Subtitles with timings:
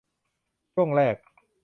[0.73, 1.17] ช่วงแรก